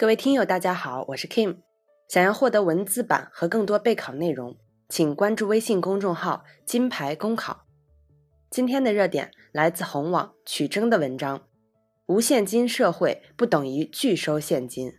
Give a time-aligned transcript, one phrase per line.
[0.00, 1.58] 各位听友，大家好，我是 Kim。
[2.08, 4.56] 想要获得文字版和更多备考内容，
[4.88, 7.66] 请关注微信公众号“金牌公考”。
[8.48, 11.46] 今天的热点来自红网曲征的文章
[12.08, 14.90] ：“无现金社会不等于拒收现金。”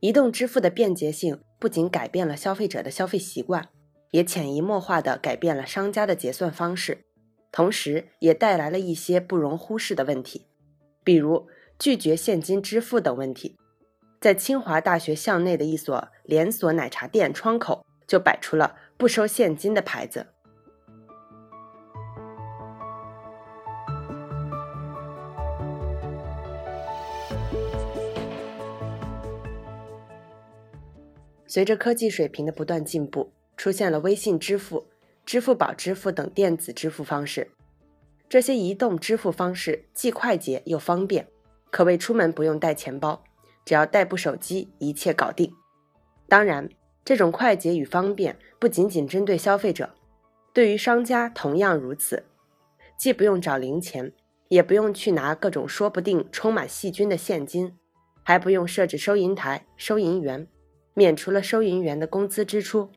[0.00, 3.70] 移动支付的便捷性不仅改变了消费者的消费习惯，
[4.10, 7.06] 也潜移默化地改变了商家的结算方式，
[7.50, 10.48] 同时也带来了一些不容忽视的问题，
[11.02, 11.48] 比如。
[11.78, 13.56] 拒绝现金支付等问题，
[14.20, 20.26] 在清华大学校内的一所连锁奶茶店窗口就摆出了不收现金的牌子。
[31.46, 34.88] 随着科技水平的不断进步，出现了微信支付、
[35.24, 37.50] 支付宝支付等电子支付方式。
[38.28, 41.28] 这些移动支付方式既快捷又方便。
[41.74, 43.24] 可谓出门不用带钱包，
[43.64, 45.52] 只要带部手机，一切搞定。
[46.28, 46.68] 当然，
[47.04, 49.90] 这种快捷与方便不仅仅针对消费者，
[50.52, 52.26] 对于商家同样如此。
[52.96, 54.12] 既不用找零钱，
[54.46, 57.76] 也不用去拿各种说不定充满细菌的现金，
[58.22, 60.46] 还不用设置收银台、收银员，
[60.94, 62.88] 免除了收银员的工资支出。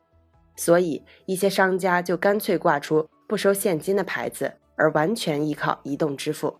[0.56, 6.60] 所以，一些商家就干脆挂出不收现金的牌子，而完全依靠移动支付。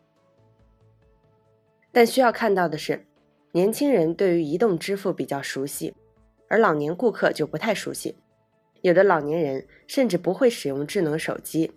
[1.98, 3.08] 但需要看到的是，
[3.54, 5.96] 年轻人对于移动支付比较熟悉，
[6.48, 8.16] 而老年顾客就不太熟悉。
[8.82, 11.72] 有的老年人甚至不会使用智能手机，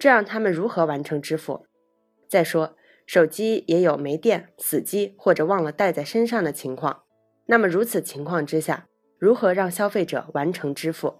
[0.00, 1.64] 这让他们如何完成支付？
[2.28, 2.74] 再说，
[3.06, 7.04] 手机也有没电、死机或者忘了带在身上的情况。
[7.46, 11.14] 那么如此情况之下，如何让消费者完成支付？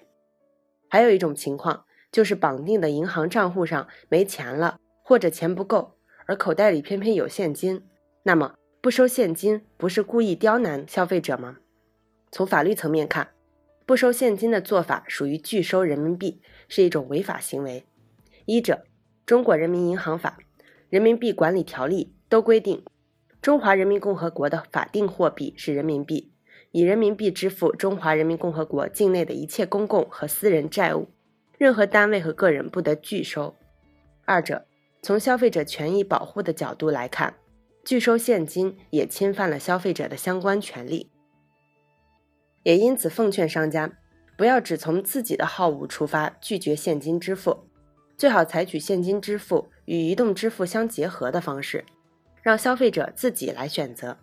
[0.89, 5.93] 还有一种情况就是绑定的银行账户上没钱了，或者钱不够，
[6.27, 7.85] 而口袋里偏偏有现金。
[8.25, 11.59] 那么不收现金不是故意刁难消费者吗？
[12.31, 13.31] 从法律层面看，
[13.85, 17.85] 不收现金的做法属于拒收人民币，是一种违法行为。
[18.45, 18.75] 一者，
[19.27, 20.39] 《中国人民银行法》
[20.89, 22.85] 《人民币管理条例》都规定，
[23.41, 26.33] 中华人民共和国的法定货币是人民币，
[26.71, 31.09] 以人民币支付中华人民共和国境内的一切公共和私人债务，
[31.59, 33.57] 任何单位和个人不得拒收。
[34.25, 34.65] 二者，
[35.03, 37.35] 从消费者权益保护的角度来看。
[37.85, 41.11] 拒收现金也侵犯了消费者的相关权利，
[42.63, 43.93] 也因此奉劝商家
[44.37, 47.67] 不要只从自己的好恶出发拒绝现金支付，
[48.17, 51.85] 最好采取现金支付与移动支付相结合的方式，
[52.41, 54.17] 让消费者自己来选择。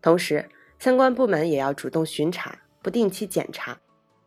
[0.00, 0.48] 同时，
[0.78, 3.80] 相关部门也要主动巡查、不定期检查，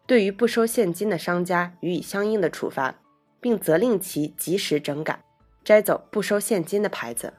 [0.05, 2.95] 对于不收现金的商家予以相应的处罚，
[3.39, 5.23] 并责令其及时整改，
[5.63, 7.33] 摘走不收现金的牌子。